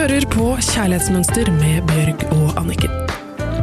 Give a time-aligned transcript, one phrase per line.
[0.00, 2.92] hører på Kjærlighetsmønster med Bjørg og Anniken.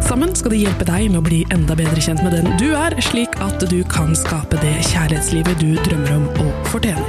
[0.05, 2.93] Sammen skal de hjelpe deg med å bli enda bedre kjent med den du er,
[3.01, 7.07] slik at du kan skape det kjærlighetslivet du drømmer om og fortjener.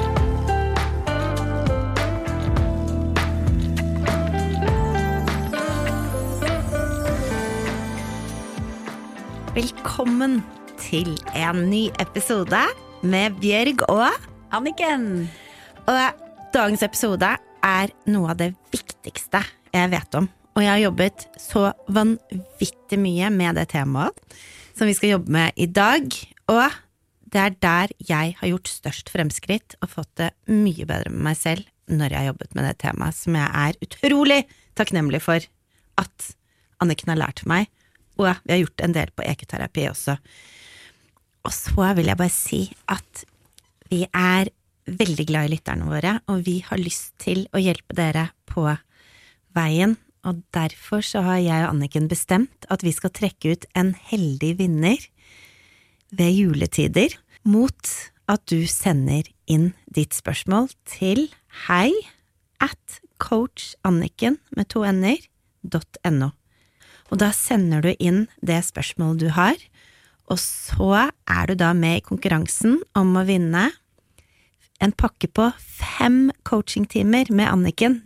[9.59, 10.41] Velkommen
[10.81, 12.63] til en ny episode
[13.05, 14.09] med Bjørg og
[14.57, 15.29] Anniken!
[15.85, 16.01] Og
[16.57, 17.37] dagens episode
[17.69, 19.43] er noe av det viktigste
[19.75, 20.29] jeg vet om.
[20.57, 24.39] Og jeg har jobbet så vanvittig mye med det temaet
[24.79, 26.07] som vi skal jobbe med i dag.
[26.51, 26.79] Og
[27.29, 31.39] det er der jeg har gjort størst fremskritt og fått det mye bedre med meg
[31.39, 34.43] selv når jeg har jobbet med det temaet, som jeg er utrolig
[34.77, 35.45] takknemlig for
[35.99, 36.29] at
[36.83, 37.67] Anniken har lært meg.
[38.19, 40.19] Og vi har gjort en del på ekoterapi også.
[41.47, 42.61] Og så vil jeg bare si
[42.91, 43.25] at
[43.89, 44.51] vi er
[44.99, 48.67] veldig glad i lytterne våre, og vi har lyst til å hjelpe dere på
[49.57, 49.97] veien.
[50.27, 54.55] Og derfor så har jeg og Anniken bestemt at vi skal trekke ut en heldig
[54.59, 55.03] vinner
[56.11, 57.15] ved juletider
[57.49, 57.93] mot
[58.29, 61.29] at du sender inn ditt spørsmål til
[61.67, 61.93] hei
[62.61, 65.23] at coachanniken med to n-er
[65.69, 66.31] .no.
[67.09, 69.57] Og da sender du inn det spørsmålet du har,
[70.29, 73.71] og så er du da med i konkurransen om å vinne
[74.83, 78.01] en pakke på fem coachingtimer med Anniken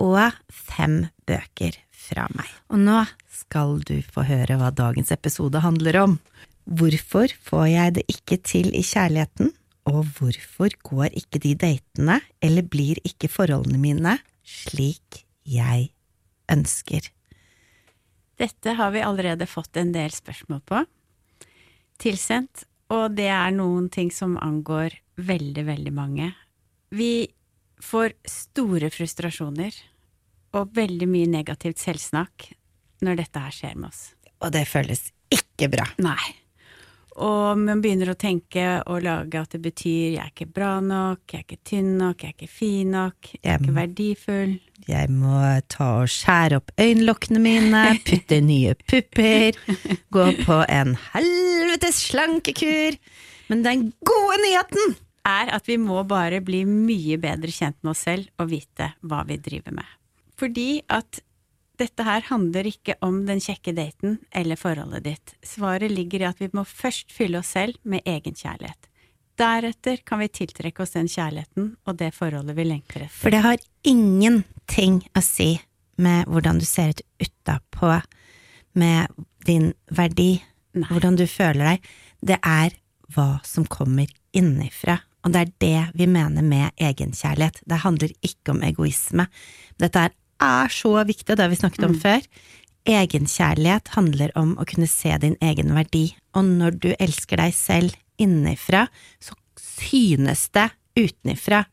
[0.00, 2.48] og fem bøker fra meg.
[2.72, 3.02] Og nå
[3.40, 6.18] skal du få høre hva dagens episode handler om.
[6.64, 9.52] Hvorfor får jeg det ikke til i kjærligheten,
[9.90, 15.90] og hvorfor går ikke de datene, eller blir ikke forholdene mine slik jeg
[16.52, 17.08] ønsker?
[18.40, 20.84] Dette har vi allerede fått en del spørsmål på.
[22.00, 22.64] Tilsendt.
[22.90, 26.32] Og det er noen ting som angår veldig, veldig mange.
[26.90, 27.28] Vi
[27.80, 29.76] får store frustrasjoner
[30.58, 32.50] og veldig mye negativt selvsnakk
[33.06, 34.02] når dette her skjer med oss.
[34.40, 35.86] Og det føles ikke bra.
[36.02, 36.39] Nei.
[37.18, 41.24] Og man begynner å tenke og lage at det betyr jeg er ikke bra nok,
[41.26, 44.54] jeg er ikke tynn nok, jeg er ikke fin nok, jeg er ikke verdifull.
[44.86, 49.58] Jeg må ta og skjære opp øyenlokkene mine, putte nye pupper,
[50.16, 52.98] gå på en helvetes slankekur.
[53.50, 54.94] Men den gode nyheten
[55.26, 59.24] er at vi må bare bli mye bedre kjent med oss selv og vite hva
[59.28, 59.96] vi driver med.
[60.40, 61.20] Fordi at
[61.80, 65.34] dette her handler ikke om den kjekke daten eller forholdet ditt.
[65.46, 68.88] Svaret ligger i at vi må først fylle oss selv med egenkjærlighet.
[69.40, 73.16] Deretter kan vi tiltrekke oss den kjærligheten og det forholdet vi lengter etter.
[73.16, 75.54] For det har ingenting å si
[76.00, 78.00] med hvordan du ser ut utapå,
[78.72, 79.08] med
[79.46, 80.38] din verdi,
[80.76, 80.86] Nei.
[80.92, 81.88] hvordan du føler deg.
[82.22, 82.76] Det er
[83.14, 85.00] hva som kommer innifra.
[85.24, 87.60] Og det er det vi mener med egenkjærlighet.
[87.66, 89.26] Det handler ikke om egoisme.
[89.80, 92.24] Dette er, er så viktig, det har vi snakket om før.
[92.88, 97.96] Egenkjærlighet handler om å kunne se din egen verdi, og når du elsker deg selv
[98.20, 98.86] innenfra,
[99.20, 101.64] så synes det utenifra.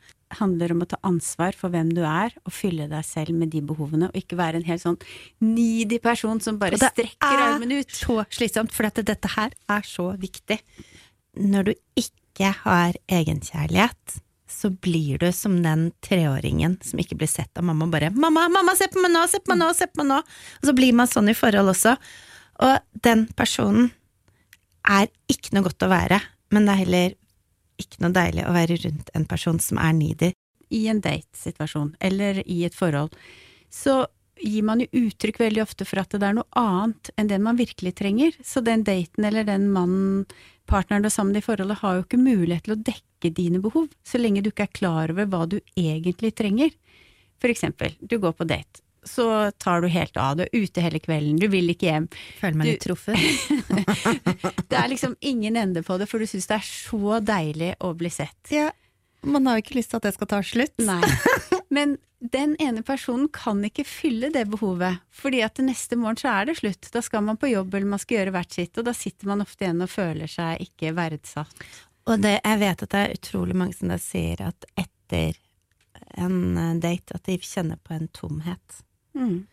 [0.42, 3.62] handler om å ta ansvar for hvem du er, og fylle deg selv med de
[3.64, 4.98] behovene, og ikke være en helt sånn
[5.40, 7.96] needy person som bare det strekker er armen ut.
[7.96, 10.60] så slitsomt, for dette, dette her er så viktig.
[11.40, 11.74] Når du
[12.04, 17.86] ikke har egenkjærlighet, så blir du som den treåringen som ikke blir sett av mamma,
[17.86, 20.08] og bare 'mamma, mamma, se på meg nå, se på meg nå, se på meg
[20.08, 20.24] nå',
[20.62, 21.98] og så blir man sånn i forhold også.
[22.64, 23.92] Og den personen
[24.88, 26.22] er ikke noe godt å være,
[26.52, 27.16] men det er heller
[27.78, 30.32] ikke noe deilig å være rundt en person som er needy.
[30.70, 33.14] I en datesituasjon, eller i et forhold,
[33.70, 34.06] så
[34.42, 37.58] gir man jo uttrykk veldig ofte for at det er noe annet enn det man
[37.60, 38.36] virkelig trenger.
[38.46, 40.26] Så den daten eller den mannen,
[40.70, 43.88] partneren du er sammen i forholdet, har jo ikke mulighet til å dekke dine behov,
[44.06, 46.70] så lenge du ikke er klar over hva du egentlig trenger.
[47.42, 51.00] For eksempel, du går på date, så tar du helt av, du er ute hele
[51.00, 52.08] kvelden, du vil ikke hjem.
[52.42, 53.18] Føler meg Du- litt truffet.
[54.70, 57.94] Det er liksom ingen ende på det, for du syns det er så deilig å
[57.98, 58.52] bli sett.
[58.52, 58.70] Ja,
[59.24, 60.76] man har jo ikke lyst til at det skal ta slutt.
[60.84, 61.02] Nei.
[61.74, 66.50] Men den ene personen kan ikke fylle det behovet, fordi at neste morgen så er
[66.50, 66.88] det slutt.
[66.94, 69.44] Da skal man på jobb eller man skal gjøre hvert sitt, og da sitter man
[69.46, 71.68] ofte igjen og føler seg ikke verdsatt.
[72.08, 75.38] Og det, jeg vet at det er utrolig mange som da sier at etter
[76.18, 78.82] en eh, date at de kjenner på en tomhet.
[79.18, 79.46] Mm.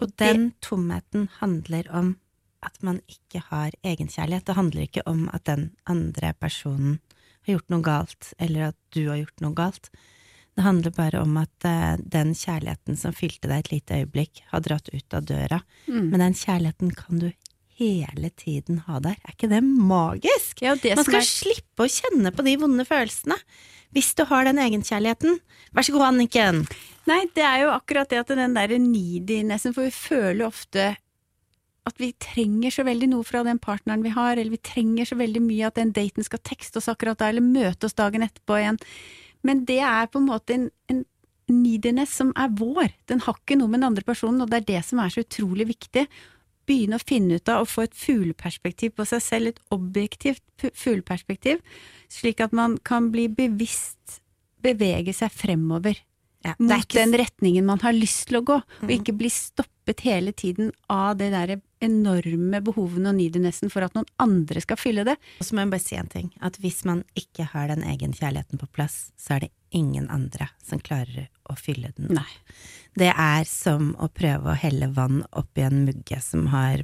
[0.00, 2.14] Og den tomheten handler om
[2.64, 4.46] at man ikke har egenkjærlighet.
[4.46, 6.98] Det handler ikke om at den andre personen
[7.46, 9.88] har gjort noe galt, eller at du har gjort noe galt.
[10.56, 14.64] Det handler bare om at uh, den kjærligheten som fylte deg et lite øyeblikk, har
[14.66, 15.60] dratt ut av døra.
[15.86, 16.10] Mm.
[16.10, 17.30] Men den kjærligheten kan du
[17.80, 19.16] hele tiden ha der.
[19.24, 20.60] Er ikke det magisk?
[20.62, 23.36] Ja, det Man skal er- slippe å kjenne på de vonde følelsene.
[23.90, 25.40] Hvis du har den egenkjærligheten.
[25.74, 26.60] Vær så god, Anniken.
[27.10, 30.92] Nei, det er jo akkurat det at den derre needinessen, for vi føler ofte
[31.88, 35.16] at vi trenger så veldig noe fra den partneren vi har, eller vi trenger så
[35.18, 38.58] veldig mye at den daten skal tekste oss akkurat da, eller møte oss dagen etterpå
[38.60, 38.78] igjen.
[39.42, 41.04] Men det er på en måte en, en
[41.50, 42.92] neediness som er vår.
[43.10, 45.24] Den har ikke noe med den andre personen, og det er det som er så
[45.24, 46.04] utrolig viktig.
[46.70, 50.44] Begynne å finne ut av å få et fugleperspektiv på seg selv, et objektivt
[50.78, 51.64] fugleperspektiv,
[52.12, 54.20] slik at man kan bli bevisst
[54.62, 55.98] bevege seg fremover
[56.44, 60.04] Ja, mot ikke den retningen man har lyst til å gå, og ikke bli stoppet
[60.06, 65.04] hele tiden av det der enorme behovene og needinessen for at noen andre skal fylle
[65.08, 65.16] det.
[65.40, 68.12] Og så må jeg bare si en ting, at hvis man ikke har den egen
[68.16, 72.10] kjærligheten på plass, så er det ingen andre som klarer å fylle den.
[72.18, 72.28] Nei.
[72.98, 76.82] Det er som å prøve å helle vann oppi en mugge som har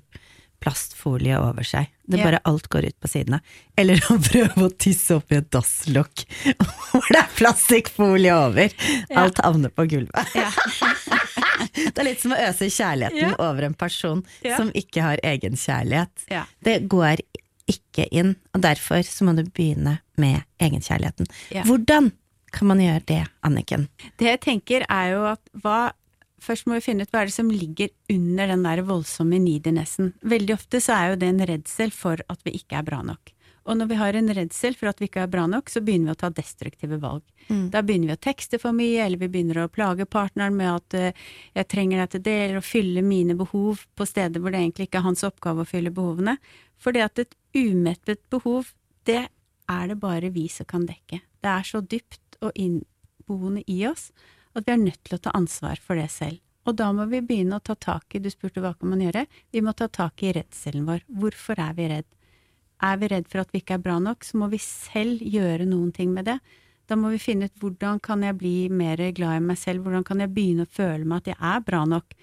[0.63, 1.91] plastfolie over seg.
[2.09, 2.25] Det Ja.
[2.25, 3.41] bare alt går ut på sidene.
[3.77, 6.25] Eller å prøve å tisse oppi et dasslokk
[6.91, 8.73] hvor det er plastikkfolie over.
[9.15, 10.33] Alt havner på gulvet.
[11.77, 13.35] det er litt som å øse kjærligheten Ja.
[13.39, 14.57] over en person Ja.
[14.57, 16.27] som ikke har egenkjærlighet.
[16.31, 16.45] Ja.
[16.63, 17.21] Det går
[17.69, 21.27] ikke inn, og derfor så må du begynne med egenkjærligheten.
[21.67, 22.13] Hvordan
[22.53, 23.89] kan man gjøre det, Anniken?
[24.19, 25.93] Det jeg tenker er jo at hva
[26.47, 30.13] Først må vi finne ut hva er det som ligger under den der voldsomme needinessen.
[30.23, 33.33] Veldig ofte så er jo det en redsel for at vi ikke er bra nok.
[33.67, 36.13] Og når vi har en redsel for at vi ikke er bra nok, så begynner
[36.13, 37.25] vi å ta destruktive valg.
[37.71, 40.97] Da begynner vi å tekste for mye, eller vi begynner å plage partneren med at
[40.99, 41.25] uh,
[41.59, 44.89] jeg trenger deg til det, eller å fylle mine behov på steder hvor det egentlig
[44.89, 46.37] ikke er hans oppgave å fylle behovene.
[46.83, 48.71] Fordi at et umettet behov,
[49.07, 51.21] det er det bare vi som kan dekke.
[51.43, 54.11] Det er så dypt og innboende i oss
[54.57, 56.41] at vi er nødt til å ta ansvar for det selv.
[56.67, 59.27] Og da må vi begynne å ta tak i, du spurte hva kan man gjøre,
[59.55, 61.05] vi må ta tak i redselen vår.
[61.07, 62.09] Hvorfor er vi redd?
[62.85, 65.65] Er vi redd for at vi ikke er bra nok, så må vi selv gjøre
[65.69, 66.39] noen ting med det.
[66.87, 70.05] Da må vi finne ut hvordan kan jeg bli mer glad i meg selv, hvordan
[70.07, 72.15] kan jeg begynne å føle meg at jeg er bra nok.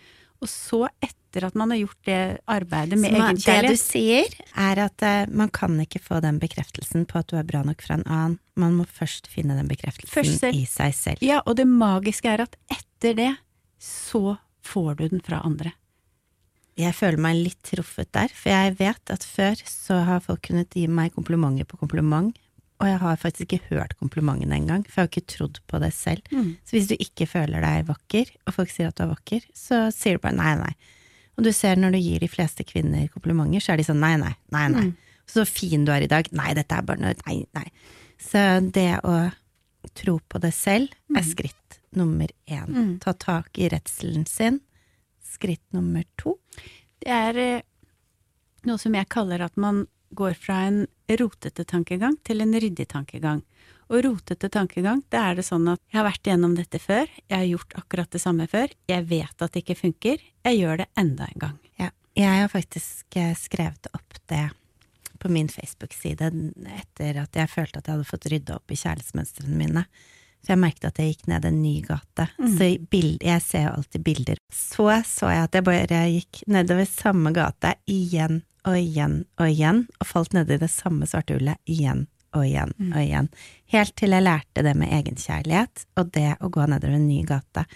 [0.43, 2.21] Og så, etter at man har gjort det
[2.51, 7.05] arbeidet med man- det du sier, er at uh, man kan ikke få den bekreftelsen
[7.07, 8.39] på at du er bra nok fra en annen.
[8.59, 11.23] Man må først finne den bekreftelsen i seg selv.
[11.23, 13.31] Ja, og det magiske er at etter det,
[13.79, 15.73] så får du den fra andre.
[16.79, 20.73] Jeg føler meg litt truffet der, for jeg vet at før så har folk kunnet
[20.73, 22.33] gi meg komplimenter på kompliment,
[22.81, 25.91] og jeg har faktisk ikke hørt komplimentene engang, for jeg har ikke trodd på det
[25.93, 26.25] selv.
[26.65, 29.85] Så hvis du ikke føler deg vakker, og folk sier at du er vakker, så
[29.93, 30.73] sier du bare nei, nei.
[31.37, 34.15] Og du ser når du gir de fleste kvinner komplimenter, så er de sånn nei,
[34.17, 34.83] nei, nei, nei.
[35.29, 36.27] Så fin du er i dag.
[36.35, 37.69] Nei, dette er bare noe Nei, nei.
[38.19, 38.41] Så
[38.75, 39.29] det å
[39.95, 42.73] tro på det selv er skritt nummer én.
[42.99, 44.59] Ta tak i redselen sin.
[45.33, 46.37] Skritt nummer to.
[47.01, 47.65] Det er eh,
[48.69, 53.41] noe som jeg kaller at man går fra en rotete tankegang til en ryddig tankegang.
[53.91, 57.35] Og rotete tankegang, det er det sånn at jeg har vært igjennom dette før, jeg
[57.35, 60.89] har gjort akkurat det samme før, jeg vet at det ikke funker, jeg gjør det
[60.99, 61.57] enda en gang.
[61.81, 64.47] Ja, jeg har faktisk eh, skrevet opp det
[65.23, 66.31] på min Facebook-side
[66.75, 69.85] etter at jeg følte at jeg hadde fått rydda opp i kjærlighetsmønstrene mine.
[70.43, 72.25] Så jeg merket at jeg gikk ned en ny gate.
[72.57, 74.41] Så i bild, jeg ser jo alltid bilder.
[74.51, 79.85] Så så jeg at jeg bare gikk nedover samme gate igjen og igjen og igjen,
[79.99, 83.27] og falt nedi det samme svarte hullet igjen og igjen og igjen.
[83.71, 87.67] Helt til jeg lærte det med egenkjærlighet, og det å gå nedover en ny gate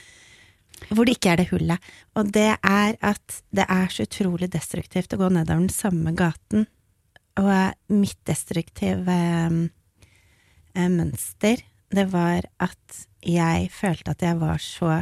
[0.94, 1.86] hvor det ikke er det hullet.
[2.18, 6.68] Og det er at det er så utrolig destruktivt å gå nedover den samme gaten.
[7.38, 7.50] Og
[7.94, 11.64] mitt destruktive eh, mønster,
[11.94, 15.02] det var at jeg følte at jeg var så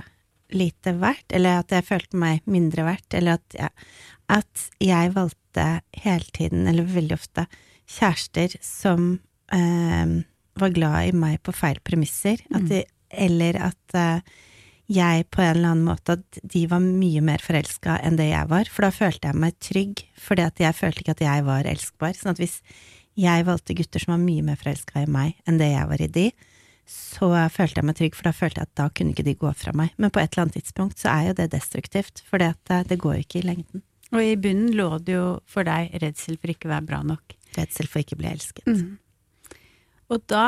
[0.56, 3.86] lite verdt, eller at jeg følte meg mindre verdt, eller at jeg,
[4.32, 5.65] at jeg valgte
[6.04, 7.48] hele tiden, eller veldig ofte,
[7.86, 9.15] kjærester som
[9.54, 10.18] eh,
[10.58, 12.84] var glad i meg på feil premisser, at de,
[13.25, 14.36] eller at eh,
[14.92, 18.50] jeg på en eller annen måte at de var mye mer forelska enn det jeg
[18.51, 21.70] var, for da følte jeg meg trygg, fordi at jeg følte ikke at jeg var
[21.70, 22.13] elskbar.
[22.18, 22.60] Sånn at hvis
[23.18, 26.12] jeg valgte gutter som var mye mer forelska i meg enn det jeg var i
[26.20, 26.27] de,
[26.86, 29.51] så følte jeg meg trygg, for da følte jeg at da kunne ikke de gå
[29.58, 29.94] fra meg.
[29.98, 32.54] Men på et eller annet tidspunkt så er jo det destruktivt, for det,
[32.89, 33.84] det går jo ikke i lengden.
[34.13, 37.36] Og i bunnen lå det jo for deg redsel for ikke å være bra nok.
[37.58, 38.70] Redsel for ikke å bli elsket.
[40.13, 40.46] Og da,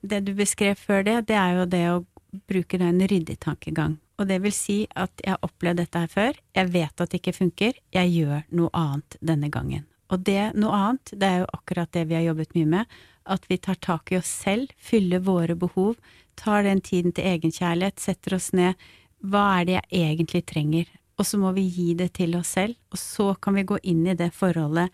[0.00, 2.02] det du beskrev før det, det er jo det å
[2.48, 3.98] bruke en ryddig tankegang.
[4.18, 7.20] Og det vil si at jeg har opplevd dette her før, jeg vet at det
[7.20, 9.84] ikke funker, jeg gjør noe annet denne gangen.
[10.14, 13.46] Og det noe annet, det er jo akkurat det vi har jobbet mye med, at
[13.50, 15.96] vi tar tak i oss selv, fyller våre behov,
[16.38, 18.78] tar den tiden til egenkjærlighet, setter oss ned,
[19.24, 20.92] hva er det jeg egentlig trenger?
[21.18, 24.02] og så må vi gi det til oss selv, og så kan vi gå inn
[24.06, 24.90] i det forholdet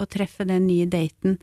[0.00, 1.38] og treffe den nye daten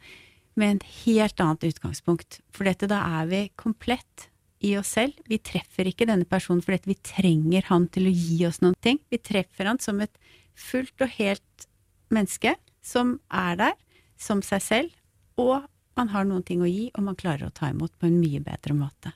[0.59, 2.41] med en helt annet utgangspunkt.
[2.53, 4.27] For dette, da er vi komplett
[4.65, 5.15] i oss selv.
[5.31, 8.99] Vi treffer ikke denne personen fordi vi trenger han til å gi oss noen ting.
[9.09, 10.19] Vi treffer han som et
[10.59, 11.69] fullt og helt
[12.13, 12.57] menneske
[12.89, 13.77] som er der,
[14.19, 14.97] som seg selv,
[15.39, 15.67] og
[15.99, 18.41] man har noen ting å gi, og man klarer å ta imot på en mye
[18.43, 19.13] bedre måte.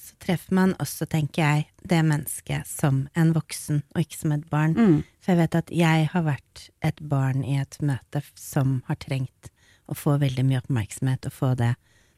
[0.00, 4.46] Så treffer man også, tenker jeg, det mennesket som en voksen, og ikke som et
[4.50, 4.74] barn.
[4.78, 4.98] Mm.
[5.20, 9.50] For jeg vet at jeg har vært et barn i et møte som har trengt
[9.90, 11.74] å få veldig mye oppmerksomhet, og få det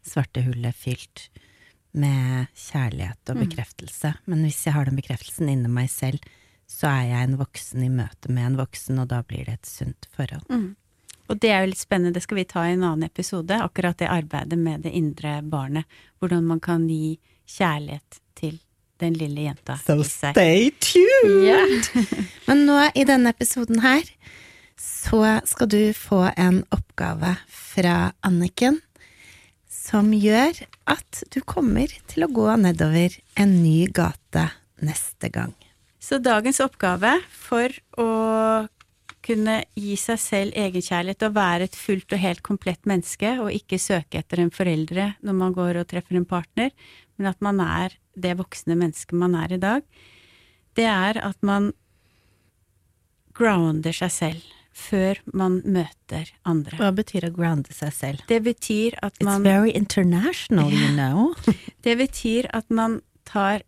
[0.06, 1.28] svarte hullet fylt
[1.92, 3.42] med kjærlighet og Mm.
[3.46, 4.14] bekreftelse.
[4.26, 6.20] Men hvis jeg har den bekreftelsen inni meg selv,
[6.68, 9.66] så er jeg en voksen i møte med en voksen, og da blir det et
[9.68, 10.46] sunt forhold.
[10.48, 10.76] Mm.
[11.32, 13.96] Og det er jo litt spennende, det skal vi ta i en annen episode, akkurat
[13.96, 15.88] det arbeidet med det indre barnet.
[16.20, 17.16] Hvordan man kan gi
[17.48, 18.58] kjærlighet til
[19.00, 20.36] den lille jenta i seg.
[20.36, 21.48] stay tuned!
[21.48, 22.04] Yeah.
[22.46, 24.04] Men nå i denne episoden her,
[24.76, 28.82] så skal du få en oppgave fra Anniken
[29.72, 30.60] som gjør
[30.90, 34.50] at du kommer til å gå nedover en ny gate
[34.84, 35.56] neste gang.
[36.02, 38.08] Så dagens oppgave for å
[39.22, 43.78] kunne gi seg selv egenkjærlighet og være et fullt og helt komplett menneske, og ikke
[43.80, 46.72] søke etter en foreldre når man går og treffer en partner,
[47.16, 49.86] men at man er det voksne mennesket man er i dag,
[50.76, 51.70] det er at man
[53.36, 56.78] grounder seg selv før man møter andre.
[56.80, 58.22] Hva betyr å grounde seg selv?
[58.28, 61.34] Det betyr at It's man very international, you know.
[61.84, 63.66] Det betyr at man tar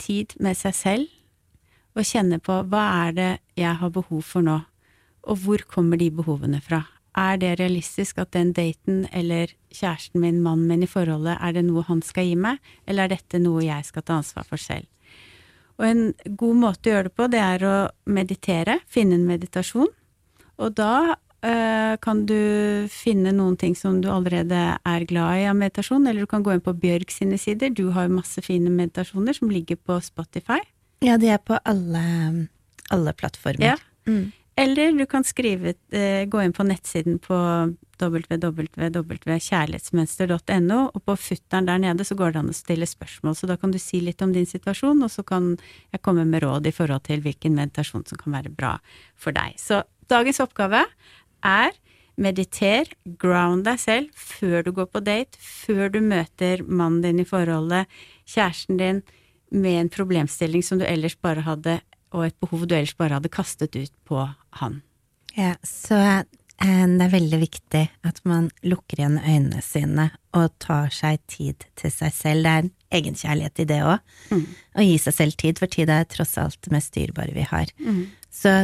[0.00, 1.12] tid med seg selv
[1.96, 4.58] og kjenner på hva er det jeg har behov for nå,
[5.26, 6.84] og hvor kommer de behovene fra?
[7.16, 11.64] Er det realistisk at den daten eller kjæresten min, mannen min i forholdet, er det
[11.64, 14.88] noe han skal gi meg, eller er dette noe jeg skal ta ansvar for selv?
[15.76, 16.02] Og en
[16.40, 17.76] god måte å gjøre det på, det er å
[18.08, 19.88] meditere, finne en meditasjon,
[20.56, 22.38] og da øh, kan du
[22.92, 26.54] finne noen ting som du allerede er glad i av meditasjon, eller du kan gå
[26.54, 27.72] inn på Bjørg sine sider.
[27.76, 30.62] Du har jo masse fine meditasjoner som ligger på Spotify.
[31.04, 32.06] Ja, de er på alle,
[32.92, 33.74] alle plattformer.
[33.74, 33.76] Ja.
[34.08, 34.32] Mm.
[34.56, 37.36] Eller du kan skrive, eh, gå inn på nettsiden på
[38.00, 43.56] www.kjærlighetsmønster.no, og på futteren der nede så går det an å stille spørsmål, så da
[43.60, 45.58] kan du si litt om din situasjon, og så kan
[45.92, 48.78] jeg komme med råd i forhold til hvilken meditasjon som kan være bra
[49.12, 49.50] for deg.
[49.60, 50.82] Så dagens oppgave
[51.44, 51.70] er
[52.16, 52.88] mediter,
[53.20, 57.84] ground deg selv før du går på date, før du møter mannen din i forholdet,
[58.24, 59.04] kjæresten din,
[59.52, 61.80] med en problemstilling som du ellers bare hadde
[62.14, 64.22] og et behov du ellers bare hadde kastet ut på
[64.60, 64.80] han.
[65.36, 70.92] Ja, så eh, det er veldig viktig at man lukker igjen øynene sine og tar
[70.94, 72.46] seg tid til seg selv.
[72.46, 74.16] Det er en egenkjærlighet i det òg.
[74.32, 74.46] Mm.
[74.76, 77.72] Å gi seg selv tid, for tid er tross alt det mest dyrebare vi har.
[78.32, 78.56] Så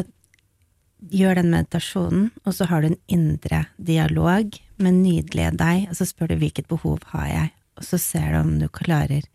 [1.10, 6.06] gjør den meditasjonen, og så har du en indre dialog med nydelige deg, og så
[6.08, 9.26] spør du hvilket behov har jeg, og så ser du om du klarer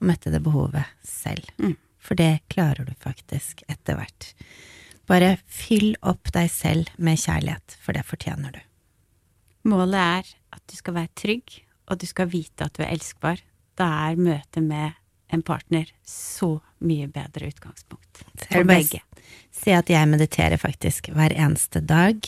[0.00, 1.46] å møtte det behovet selv.
[1.62, 1.76] Mm.
[2.02, 4.32] For det klarer du faktisk etter hvert.
[5.10, 8.62] Bare fyll opp deg selv med kjærlighet, for det fortjener du.
[9.70, 13.42] Målet er at du skal være trygg, og du skal vite at du er elskbar.
[13.78, 14.98] Da er møtet med
[15.32, 18.24] en partner så mye bedre utgangspunkt.
[18.48, 19.00] For begge.
[19.54, 22.18] Si at jeg mediterer faktisk hver eneste dag,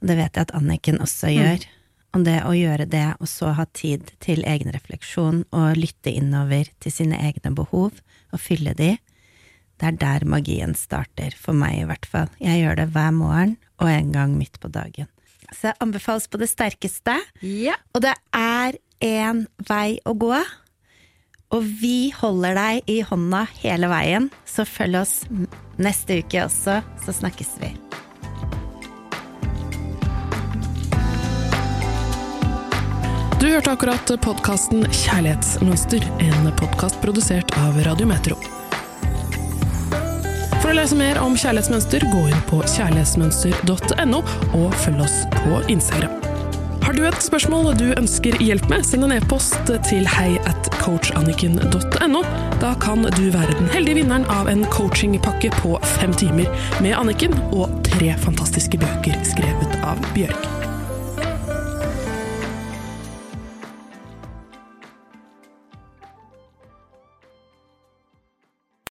[0.00, 1.66] og det vet jeg at Anniken også gjør.
[2.14, 6.70] Og det å gjøre det, og så ha tid til egen refleksjon og lytte innover
[6.80, 7.98] til sine egne behov
[8.34, 8.94] og fylle de,
[9.80, 12.30] det er der magien starter, for meg i hvert fall.
[12.42, 15.10] Jeg gjør det hver morgen og en gang midt på dagen.
[15.50, 17.16] Så det anbefales på det sterkeste.
[17.42, 17.76] Ja.
[17.94, 20.34] Og det er én vei å gå.
[21.54, 25.20] Og vi holder deg i hånda hele veien, så følg oss
[25.78, 27.74] neste uke også, så snakkes vi.
[33.44, 38.38] Du hørte akkurat podkasten Kjærlighetsmønster, en podkast produsert av Radiometro.
[40.62, 44.22] For å lese mer om kjærlighetsmønster, gå inn på kjærlighetsmønster.no,
[44.56, 46.16] og følg oss på Instagram.
[46.86, 49.60] Har du et spørsmål du ønsker hjelp med, send en e-post
[49.90, 52.24] til hei at coachanniken.no.
[52.64, 56.48] Da kan du være den heldige vinneren av en coachingpakke på fem timer
[56.80, 60.53] med Anniken og tre fantastiske bøker skrevet av Bjørg.